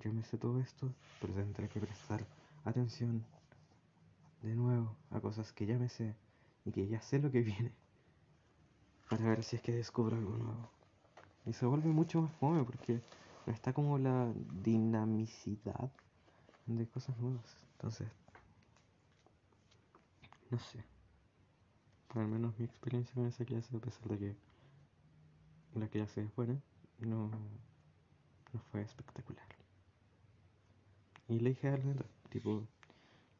[0.00, 2.24] yo me sé todo esto, pero tendré que prestar
[2.64, 3.24] atención
[4.42, 6.14] de nuevo a cosas que ya me sé
[6.64, 7.72] y que ya sé lo que viene
[9.08, 10.70] para ver si es que descubro algo nuevo.
[11.46, 13.00] Y se vuelve mucho más fome porque
[13.46, 15.90] no está como la dinamicidad
[16.66, 17.56] de cosas nuevas.
[17.76, 18.08] Entonces,
[20.50, 20.97] no sé.
[22.14, 24.36] Al menos mi experiencia con esa clase, a pesar de que
[25.74, 26.60] la clase es buena,
[27.00, 27.30] no,
[28.52, 29.46] no fue espectacular.
[31.28, 32.66] Y le dije a la tipo,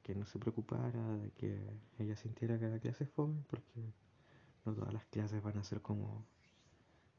[0.02, 1.59] que no se preocupara de que
[1.98, 3.81] ella sintiera que la clase es fome, porque
[4.64, 6.24] no todas las clases van a ser como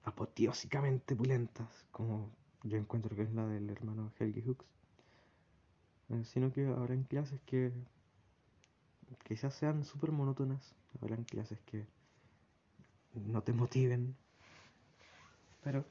[0.03, 2.31] apoteósicamente pulentas, como
[2.63, 4.65] yo encuentro que es la del hermano Helgi Hooks,
[6.09, 7.71] eh, sino que habrán clases que
[9.23, 11.85] quizás sean súper monótonas, habrán clases que
[13.13, 14.15] no te motiven,
[15.63, 15.85] pero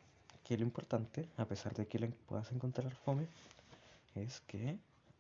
[0.45, 3.27] que lo importante, a pesar de que le puedas encontrar fome,
[4.15, 4.79] es que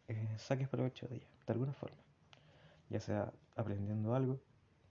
[0.08, 1.96] eh, saques provecho de ella, de alguna forma,
[2.88, 4.40] ya sea aprendiendo algo,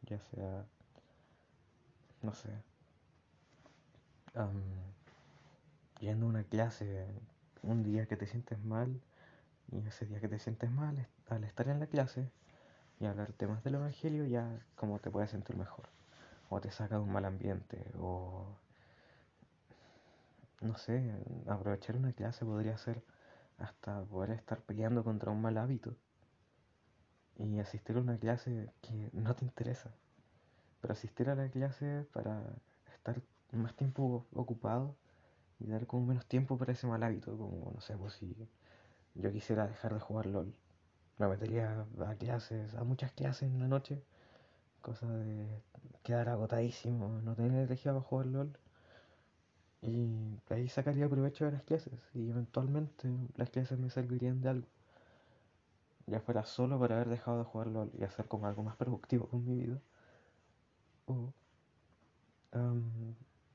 [0.03, 0.65] ya sea
[2.21, 2.49] no sé,
[5.99, 7.07] yendo a una clase
[7.63, 8.99] un día que te sientes mal
[9.71, 12.29] y ese día que te sientes mal, al estar en la clase
[12.99, 15.87] y hablar temas del Evangelio, ya como te puedes sentir mejor.
[16.49, 18.45] O te saca de un mal ambiente, o
[20.61, 21.13] no sé,
[21.47, 23.03] aprovechar una clase podría ser
[23.59, 25.95] hasta poder estar peleando contra un mal hábito
[27.37, 29.91] y asistir a una clase que no te interesa
[30.81, 32.41] pero asistir a la clase para
[32.95, 34.95] estar más tiempo ocupado
[35.59, 38.35] y dar como menos tiempo para ese mal hábito, como no sé, pues si
[39.15, 40.53] yo quisiera dejar de jugar LOL,
[41.17, 44.01] me metería a clases, a muchas clases en la noche,
[44.81, 45.61] cosa de
[46.03, 48.57] quedar agotadísimo, no tener energía para jugar LOL.
[49.81, 54.67] Y ahí sacaría provecho de las clases y eventualmente las clases me servirían de algo.
[56.07, 59.27] Ya fuera solo para haber dejado de jugar LOL y hacer como algo más productivo
[59.27, 59.79] con mi vida
[61.07, 61.33] o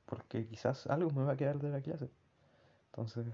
[0.06, 2.10] porque quizás algo me va a quedar de la clase.
[2.90, 3.26] Entonces,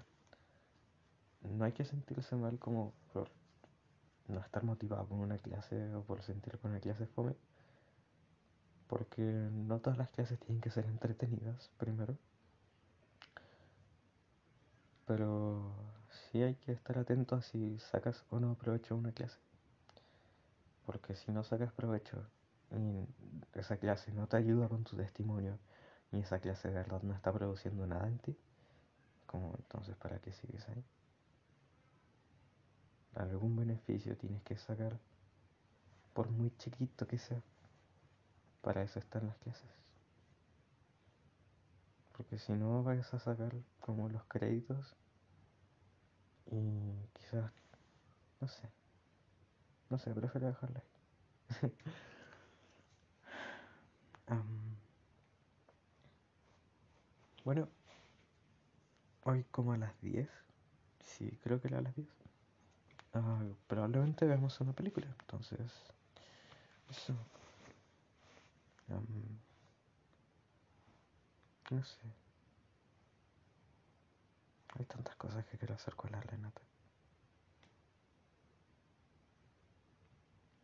[1.42, 2.92] no hay que sentirse mal como
[4.28, 7.34] no estar motivado con una clase o por sentir que una clase fome.
[8.86, 12.16] Porque no todas las clases tienen que ser entretenidas, primero.
[15.06, 15.74] Pero
[16.10, 19.38] sí hay que estar atento a si sacas o no provecho una clase.
[20.86, 22.26] Porque si no sacas provecho
[22.70, 23.06] y
[23.58, 25.58] esa clase no te ayuda con tu testimonio
[26.12, 28.36] y esa clase de verdad no está produciendo nada en ti,
[29.26, 30.84] como entonces para qué sigues ahí?
[33.18, 34.98] Algún beneficio tienes que sacar,
[36.14, 37.42] por muy chiquito que sea.
[38.62, 39.78] Para eso están las clases.
[42.18, 44.96] porque si no vais a sacar como los créditos
[46.50, 47.52] y quizás,
[48.40, 48.68] no sé,
[49.88, 51.70] no sé, prefiero dejarla ahí.
[54.26, 54.76] Am,
[57.44, 57.68] bueno,
[59.22, 60.28] hoy como a las 10,
[61.00, 62.08] sí, creo que era a las 10,
[63.14, 65.60] ah, probablemente veamos una película, entonces,
[66.90, 67.14] eso.
[71.70, 71.98] No sé,
[74.78, 76.62] hay tantas cosas que quiero hacer con la Renata.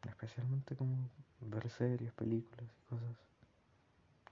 [0.09, 3.16] Especialmente como ver series, películas y cosas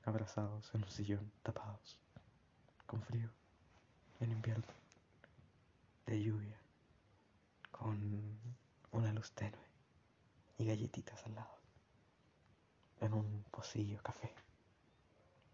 [0.04, 1.98] abrazados en un sillón, tapados,
[2.86, 3.28] con frío,
[4.20, 4.64] en invierno,
[6.06, 6.58] de lluvia,
[7.82, 8.38] con
[8.92, 9.58] una luz tenue
[10.58, 11.58] y galletitas al lado,
[13.00, 14.32] en un pocillo café,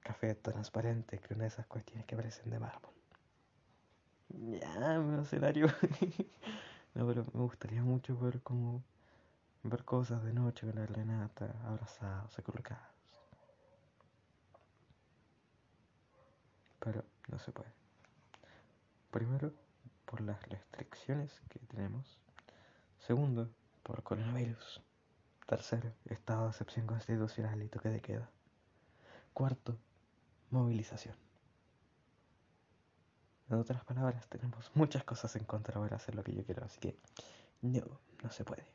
[0.00, 2.92] café transparente que una de esas cuestiones que parecen de mármol.
[4.28, 5.68] Ya, me escenario.
[6.94, 8.82] no, pero me gustaría mucho ver como
[9.62, 12.84] ver cosas de noche con la Renata, abrazados, colocados.
[16.80, 17.72] Pero no se puede.
[19.10, 19.50] Primero,
[20.08, 22.18] por las restricciones que tenemos.
[22.98, 23.50] Segundo,
[23.82, 24.80] por coronavirus.
[25.46, 28.30] Tercero, estado de excepción constitucional y toque de queda.
[29.34, 29.78] Cuarto,
[30.50, 31.14] movilización.
[33.50, 36.80] En otras palabras, tenemos muchas cosas en contra para hacer lo que yo quiero, así
[36.80, 36.98] que
[37.62, 38.66] no, no se puede.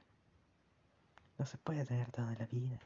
[1.38, 2.80] No se puede tener toda la vida.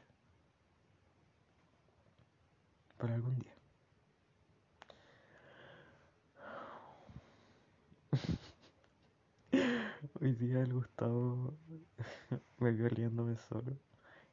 [2.96, 3.57] Por algún día.
[10.14, 11.54] Hoy día el Gustavo
[12.58, 13.72] me vio riéndome solo.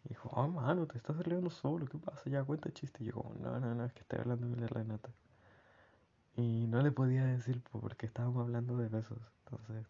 [0.03, 2.29] Y dijo, oh mano, te estás riendo solo, ¿qué pasa?
[2.29, 3.03] Ya cuenta chiste.
[3.03, 5.09] Y yo como, no, no, no, es que estoy hablando de la Renata.
[6.37, 9.17] Y no le podía decir porque estábamos hablando de besos.
[9.45, 9.85] Entonces,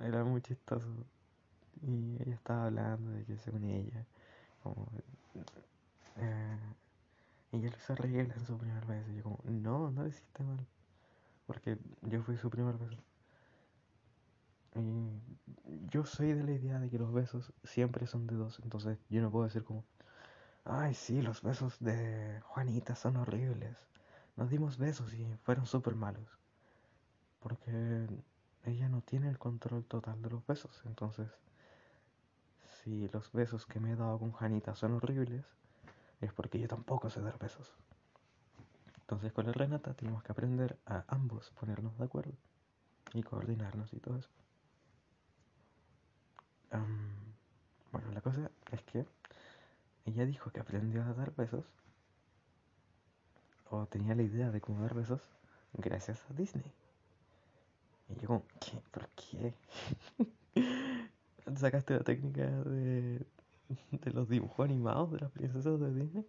[0.00, 0.88] era muy chistoso.
[1.82, 4.04] Y ella estaba hablando de que según ella,
[4.62, 4.86] como,
[6.16, 6.58] eh,
[7.52, 9.10] ella lo hizo reír en su primer beso.
[9.12, 10.66] Y yo como, no, no lo hiciste mal.
[11.46, 13.02] Porque yo fui su primer beso.
[14.74, 15.38] Y
[15.90, 18.60] yo soy de la idea de que los besos siempre son de dos.
[18.62, 19.84] Entonces yo no puedo decir como,
[20.64, 23.76] ay, sí, los besos de Juanita son horribles.
[24.36, 26.38] Nos dimos besos y fueron súper malos.
[27.40, 28.06] Porque
[28.64, 30.80] ella no tiene el control total de los besos.
[30.86, 31.28] Entonces,
[32.82, 35.44] si los besos que me he dado con Juanita son horribles,
[36.20, 37.74] es porque yo tampoco sé dar besos.
[39.00, 42.32] Entonces con la Renata tenemos que aprender a ambos ponernos de acuerdo
[43.12, 44.30] y coordinarnos y todo eso.
[46.72, 47.10] Am,
[47.92, 49.06] bueno, la cosa es que
[50.06, 51.64] ella dijo que aprendió a dar besos,
[53.70, 55.20] o tenía la idea de cómo dar besos,
[55.74, 56.72] gracias a Disney.
[58.08, 58.82] Y yo como, ¿qué?
[58.90, 59.54] ¿Por qué?
[61.56, 63.24] ¿Sacaste la técnica de,
[63.90, 66.26] de los dibujos animados de las princesas de Disney?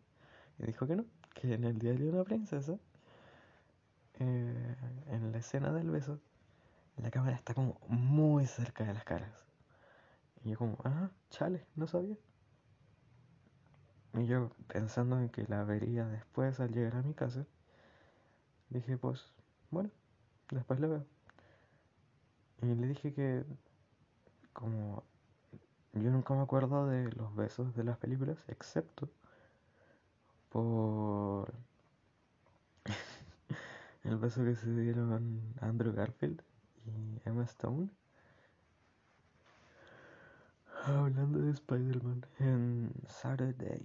[0.59, 2.77] Y dijo que no, que en el diario de una princesa,
[4.19, 4.75] eh,
[5.09, 6.19] en la escena del beso,
[6.97, 9.45] la cámara está como muy cerca de las caras.
[10.43, 12.17] Y yo como, ah, chale, no sabía.
[14.13, 17.45] Y yo pensando en que la vería después al llegar a mi casa,
[18.69, 19.31] dije, pues,
[19.71, 19.89] bueno,
[20.51, 21.05] después la veo.
[22.61, 23.43] Y le dije que,
[24.53, 25.03] como
[25.93, 29.09] yo nunca me acuerdo de los besos de las películas, excepto
[30.49, 31.53] por
[34.03, 36.41] el beso que se dieron Andrew Garfield
[36.85, 37.89] y Emma Stone.
[40.85, 43.81] Hablando de Spider-Man en Saturday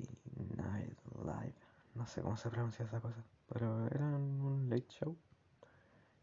[0.56, 1.54] Night Live,
[1.94, 5.16] no sé cómo se pronuncia esa cosa, pero era un late show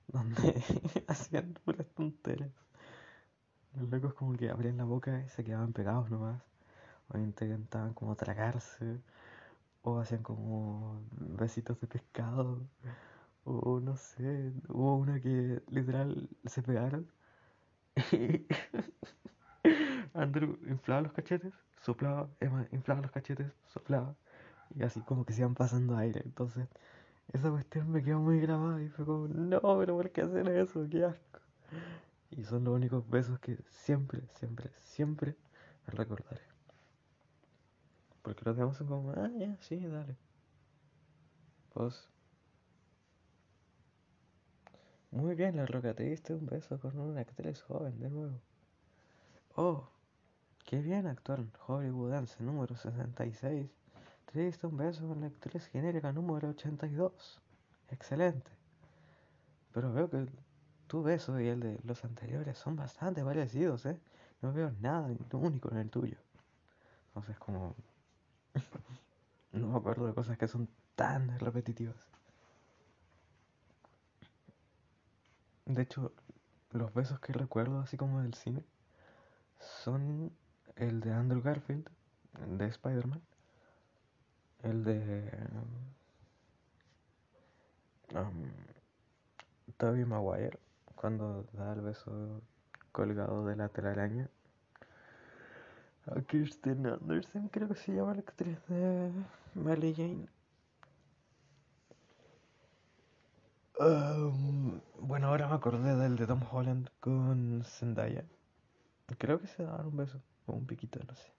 [0.07, 0.35] donde
[1.07, 2.51] hacían puras tonteras.
[3.75, 6.41] Los locos como que abrían la boca y se quedaban pegados nomás,
[7.07, 8.99] o intentaban como tragarse,
[9.84, 12.59] o hacían como besitos de pescado,
[13.45, 17.07] o no sé, hubo una que literal se pegaron.
[20.16, 24.16] Andrew inflaba los cachetes, soplaba, Emma inflaba los cachetes, soplaba,
[24.74, 26.22] y así como que se iban pasando aire.
[26.24, 26.68] Entonces,
[27.34, 30.88] esa cuestión me quedó muy grabada y fue como, no, pero ¿por qué hacer eso?
[30.89, 31.39] ¡Qué asco!
[32.32, 35.36] Y son los únicos besos que siempre, siempre, siempre
[35.88, 36.41] recordaré.
[38.22, 40.16] Porque los demás son como, ah, ya, sí, dale.
[41.74, 42.09] Pues.
[45.11, 48.41] Muy bien, la roca, te diste un beso con una actriz joven de nuevo.
[49.55, 49.88] Oh,
[50.66, 53.70] qué bien actuar Hollywood Dance número 66.
[54.32, 57.41] Te diste un beso con la actriz genérica número 82.
[57.91, 58.49] excelente.
[59.72, 60.26] Pero veo que
[60.88, 63.99] tu beso y el de los anteriores son bastante parecidos, ¿eh?
[64.41, 66.18] No veo nada único en el tuyo.
[67.07, 67.76] Entonces, como.
[69.53, 71.95] no me acuerdo de cosas que son tan repetitivas.
[75.66, 76.11] De hecho,
[76.72, 78.63] los besos que recuerdo, así como del cine,
[79.59, 80.32] son
[80.76, 81.88] el de Andrew Garfield,
[82.47, 83.21] de Spider-Man,
[84.63, 85.32] el de
[88.13, 88.51] um,
[89.78, 90.59] Tobey Maguire,
[90.95, 92.41] cuando da el beso
[92.91, 94.30] colgado de la telaraña.
[96.07, 99.11] A Kirsten Anderson, creo que se llama la actriz de
[99.55, 100.28] Mary Jane.
[103.80, 108.23] Um, bueno, ahora me acordé del de Tom Holland con Zendaya.
[109.17, 111.32] Creo que se daban un beso o un piquito, no sé.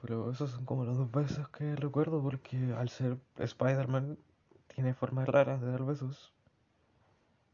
[0.00, 4.16] Pero esos son como los dos besos que recuerdo porque al ser Spider-Man
[4.68, 6.32] tiene formas raras de dar besos.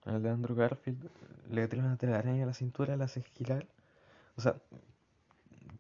[0.05, 1.09] El de Andrew Garfield
[1.51, 3.67] le tira una telaraña a la cintura, la hace girar.
[4.37, 4.57] O sea,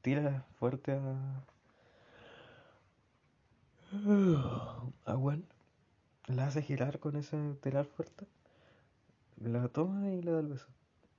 [0.00, 1.44] tira fuerte a.
[5.04, 5.44] a Gwen.
[6.26, 8.26] La hace girar con ese telar fuerte.
[9.36, 10.68] La toma y le da el beso.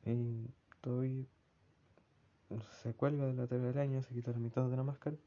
[0.06, 0.48] Y
[0.86, 1.28] Toby
[2.84, 5.18] se cuelga de la telaraña, se quita la mitad de la máscara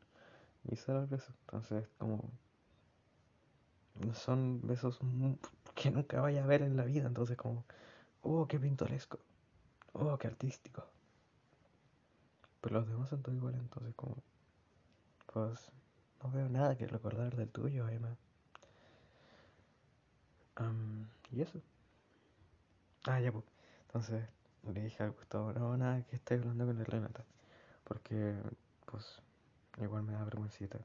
[0.63, 1.33] y da el beso.
[1.41, 2.31] Entonces, como.
[4.15, 5.01] Son besos
[5.75, 7.09] que nunca vaya a ver en la vida.
[7.09, 7.65] Entonces, como.
[8.23, 9.19] Oh, qué pintoresco.
[9.95, 10.85] Oh, qué artístico.
[12.61, 14.17] Pero los demás son todos iguales, entonces, como.
[15.33, 15.73] Pues.
[16.23, 18.17] No veo nada que recordar del tuyo, Emma.
[21.33, 21.61] y eso.
[23.07, 23.45] Ah, ya, pues.
[23.87, 24.38] Entonces
[24.73, 27.25] le dije al Gustavo, no, nada, que estoy hablando con la Renata.
[27.85, 28.35] Porque,
[28.87, 29.21] pues,
[29.81, 30.79] igual me da vergüencita.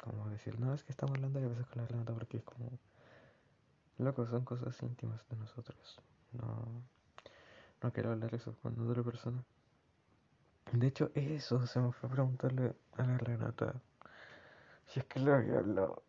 [0.00, 2.70] Como decir, no, es que estamos hablando a veces con la Renata porque es como.
[3.98, 6.00] Loco, son cosas íntimas de nosotros.
[6.32, 6.82] No.
[7.82, 9.42] No quiero hablar eso con otra persona.
[10.72, 13.74] De hecho, eso se me fue a preguntarle a la Renata.
[14.86, 16.02] Si es que le había hablado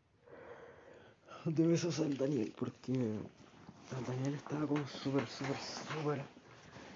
[1.46, 3.20] de besos al Daniel, porque
[4.08, 6.39] Daniel estaba como súper, súper, súper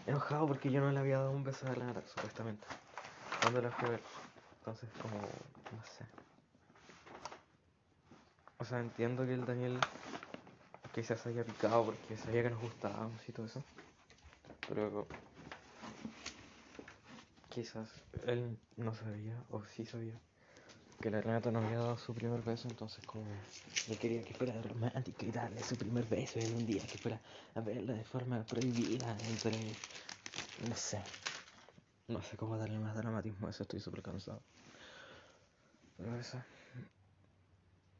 [0.06, 2.68] enojado porque yo no le había dado un beso a la supuestamente.
[3.41, 4.04] Cuando la fui a ver.
[4.60, 5.20] Entonces, como,
[5.72, 6.06] no sé.
[8.60, 9.80] O sea, entiendo que el Daniel
[10.93, 13.64] quizás se haya picado porque sabía que nos gustábamos y todo eso.
[14.68, 15.08] Pero
[17.49, 17.89] quizás
[18.26, 20.20] él no sabía, o sí sabía,
[21.04, 23.26] que la Renata no había dado su primer beso, entonces como
[23.89, 27.20] yo quería que fuera romántico y darle su primer beso en un día, que fuera
[27.56, 29.51] a verla de forma prohibida entre,
[30.66, 31.01] no sé,
[32.08, 34.41] no sé cómo darle más dramatismo a eso, estoy súper cansado.
[35.97, 36.41] Pero eso,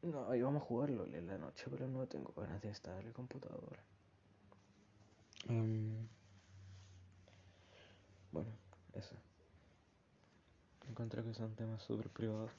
[0.04, 3.12] no, íbamos a jugarlo en la noche, pero no tengo ganas de estar en el
[3.12, 3.80] computador.
[5.50, 6.08] Um,
[8.32, 8.50] bueno,
[8.94, 9.16] eso.
[10.88, 12.52] Encontré que son temas súper privados.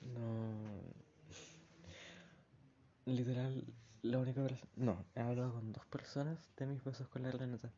[0.00, 0.80] No.
[3.06, 3.64] Literal,
[4.02, 4.42] la única.
[4.76, 7.70] No, he hablado con dos personas de mis besos con la Renata.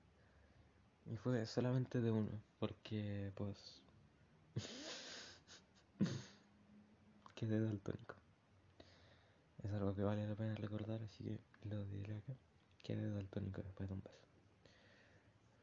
[1.07, 3.81] Y fue solamente de uno, porque pues.
[7.35, 8.15] quedé daltónico.
[9.65, 12.35] Es algo que vale la pena recordar, así que lo diré acá.
[12.83, 14.27] Quedé daltónico después de un beso.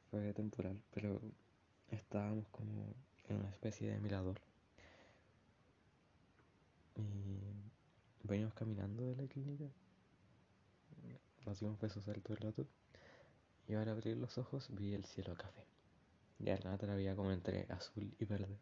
[0.10, 1.22] Fue temporal, pero
[1.90, 2.94] estábamos como
[3.28, 4.42] en una especie de mirador
[7.00, 9.66] y veníamos caminando de la clínica.
[11.46, 12.68] Nos dimos besos todo el rato.
[13.68, 15.64] Y al abrir los ojos vi el cielo café.
[16.40, 18.58] Y la la veía como entre azul y verde.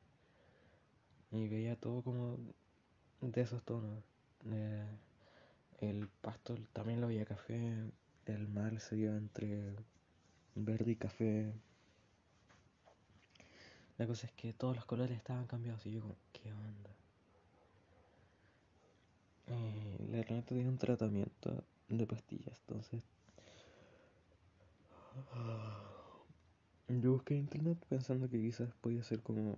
[1.32, 2.38] Y veía todo como
[3.22, 4.04] de esos tonos.
[4.46, 4.88] Eh,
[5.80, 7.92] el pasto también lo veía café.
[8.26, 9.76] El mar se iba entre
[10.56, 11.54] verde y café.
[13.98, 16.97] La cosa es que todos los colores estaban cambiados y yo como, ¿qué onda?
[19.48, 23.02] Eh, la Renata tiene un tratamiento de pastillas, entonces
[26.88, 29.56] yo busqué en internet pensando que quizás podía ser como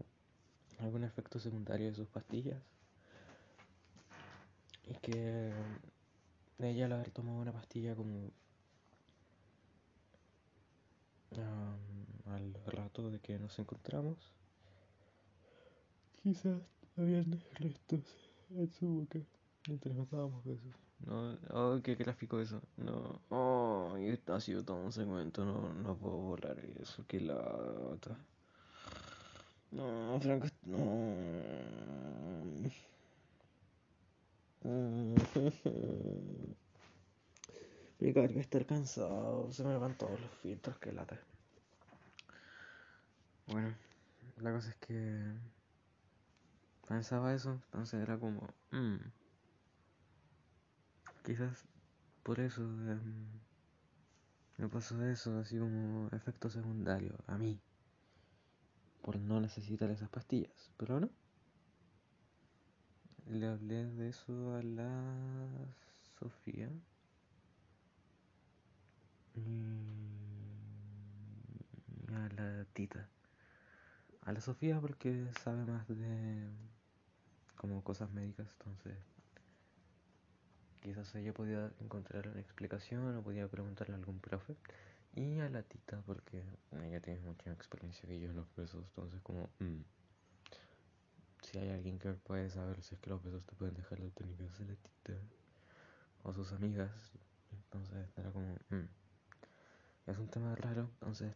[0.80, 2.62] algún efecto secundario de sus pastillas.
[4.88, 5.52] Y que
[6.60, 8.32] ella al haber tomado una pastilla como
[12.26, 14.18] al rato de que nos encontramos
[16.22, 16.60] quizás
[16.98, 18.02] habían restos
[18.50, 19.20] en su boca
[19.68, 20.74] Mientras nos dábamos besos.
[21.06, 22.62] No, oh, qué gráfico eso.
[22.78, 23.96] No, oh,
[24.28, 25.46] ha sido todo un segmento.
[25.46, 27.04] No, no puedo borrar eso.
[27.08, 28.18] Qué lata.
[29.72, 31.16] No, Franco, no.
[38.00, 41.20] Me carga estar cansado, se me van todos los filtros, que lata.
[43.48, 43.76] Bueno,
[44.38, 45.34] la cosa es que
[46.88, 48.96] pensaba eso, entonces era como, mmm,
[51.30, 51.64] quizás
[52.24, 53.28] por eso em,
[54.58, 57.60] me pasó eso, así como efecto secundario, a mí,
[59.04, 61.12] por no necesitar esas pastillas, pero no.
[63.28, 64.90] Le hablé de eso a la
[66.20, 66.72] Sofía.
[69.36, 69.66] Y
[72.12, 73.08] a la Tita.
[74.24, 76.50] A la Sofía porque sabe más de
[77.56, 79.19] como cosas médicas, entonces
[80.90, 84.56] quizás ella podía encontrar una explicación o podía preguntarle a algún profe.
[85.14, 89.22] Y a la Tita porque ella tiene mucha experiencia que yo en los pesos, entonces
[89.22, 89.50] como...
[89.60, 89.82] Mm,
[91.44, 94.10] si hay alguien que puede saber si es que los besos te pueden dejar la
[94.10, 95.14] técnica de la tita
[96.24, 96.92] o sus amigas,
[97.52, 98.56] entonces era como...
[98.70, 98.90] Mm,
[100.08, 101.36] es un tema raro, entonces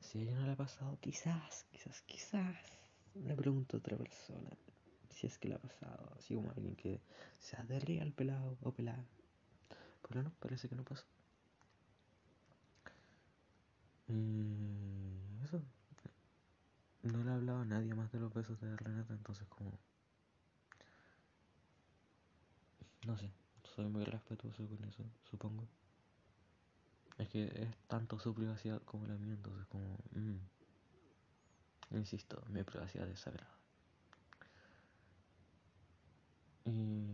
[0.00, 2.56] si a ella no le ha pasado, quizás, quizás, quizás
[3.14, 4.50] le pregunto a otra persona
[5.16, 7.00] si es que le ha pasado, así como alguien que
[7.38, 9.02] se adhería al pelado o pelada.
[10.06, 11.06] Pero no, parece que no pasó.
[14.08, 15.62] Y eso.
[17.02, 19.72] No le ha hablado a nadie más de los besos de Renata, entonces como...
[23.06, 23.30] No sé,
[23.74, 25.66] soy muy respetuoso con eso, supongo.
[27.16, 29.96] Es que es tanto su privacidad como la mía, entonces como...
[30.10, 30.36] Mm,
[31.96, 33.55] insisto, mi privacidad es sagrada.
[36.66, 37.06] Y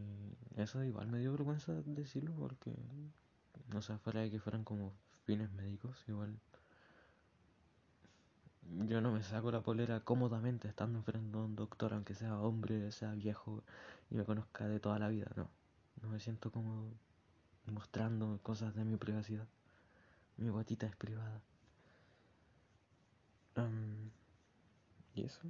[0.56, 2.74] eso igual me dio vergüenza decirlo porque,
[3.68, 4.94] no sé, fuera de que fueran como
[5.24, 6.38] fines médicos, igual
[8.88, 12.90] yo no me saco la polera cómodamente estando enfrente de un doctor, aunque sea hombre,
[12.90, 13.62] sea viejo
[14.10, 15.50] y me conozca de toda la vida, no.
[16.00, 16.90] No me siento como
[17.66, 19.46] mostrando cosas de mi privacidad.
[20.36, 21.40] Mi guatita es privada.
[25.14, 25.42] ¿Y eso?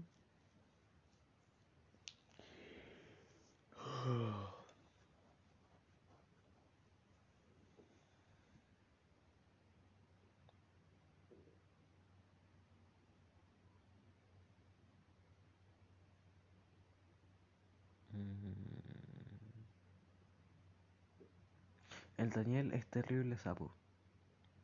[22.23, 23.75] El Daniel es terrible sapo.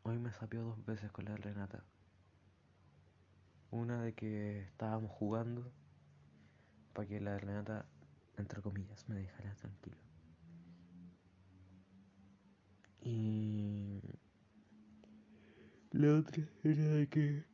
[0.04, 1.82] Hoy me sapió dos veces con la Renata.
[3.72, 5.68] Una de que estábamos jugando
[6.92, 7.84] para que la Renata,
[8.36, 9.96] entre comillas, me dejara tranquilo.
[13.00, 14.02] Y
[15.90, 17.44] la otra era de que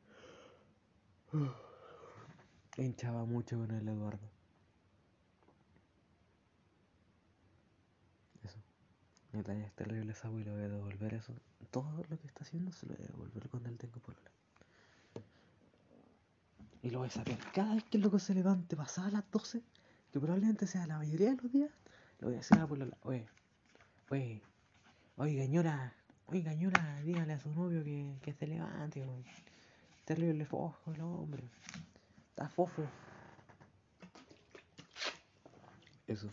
[2.77, 4.29] hinchaba mucho con el Eduardo.
[8.43, 8.59] Eso.
[9.35, 11.35] Me es terrible esa y le voy a devolver eso.
[11.73, 14.15] Todo lo que está haciendo se lo voy a devolver cuando él tenga por
[16.83, 19.61] Y lo voy a sacar cada vez que el loco se levante pasada las 12,
[20.13, 21.73] que probablemente sea la mayoría de los días,
[22.21, 23.27] lo voy a hacer a por Oye,
[24.11, 24.43] oye,
[25.17, 25.93] oye, gañora,
[26.27, 29.25] oye, gañora, dígale a su novio que, que se levante, oye.
[30.05, 31.43] Terrible fofo el hombre.
[32.29, 32.85] Está fofo.
[36.07, 36.31] Eso.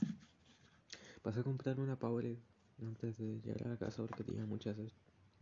[1.24, 2.51] Pasé a comprar una Powerade
[2.82, 4.92] antes de llegar a la casa porque tenía muchas sed.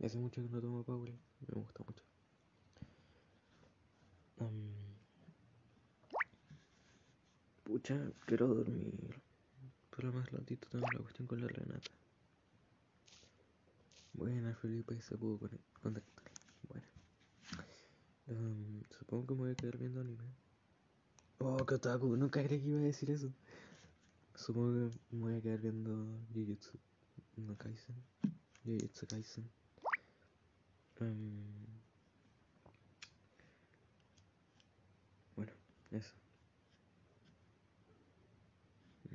[0.02, 1.18] Hace mucho que no tomo Powerade.
[1.46, 2.04] Me gusta mucho.
[7.64, 9.22] pucha, quiero dormir.
[9.94, 11.90] Pero más ratito tengo la cuestión con la Renata.
[14.12, 15.38] Buena, Felipe, se pudo
[15.82, 16.24] contactar.
[16.68, 16.86] Bueno.
[18.98, 20.24] supongo que me voy a quedar viendo anime.
[21.38, 23.32] Oh, qué otaku, nunca creí que iba a decir eso.
[24.34, 26.78] Supongo que me voy a quedar viendo Jujutsu
[27.46, 27.96] no Kaisen.
[28.64, 29.50] Jujutsu Kaisen.
[35.34, 35.52] bueno,
[35.90, 36.14] eso.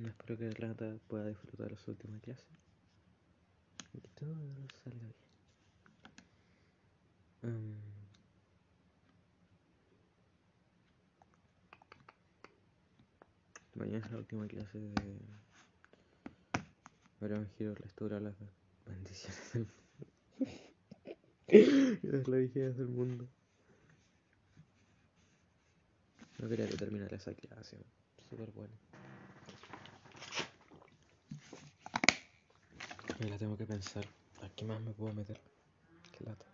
[0.03, 2.47] Espero que Renata pueda disfrutar de su última clase.
[3.91, 4.35] Que todo
[4.83, 5.25] salga bien.
[13.75, 15.19] mañana es la última clase de
[17.27, 18.35] Gran Giro restaura las
[18.85, 19.73] bendiciones del mundo.
[21.47, 23.27] es la vigilia del mundo.
[26.37, 27.77] No quería que terminara esa clase.
[28.29, 28.73] Súper buena.
[33.19, 34.05] Y la tengo que pensar.
[34.41, 35.39] ¿A qué más me puedo meter?
[36.17, 36.45] Qué lata.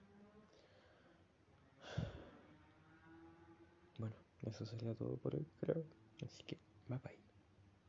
[3.98, 5.84] Bueno, eso sería todo por hoy, creo.
[6.24, 6.58] Así que,
[6.88, 7.21] bye bye.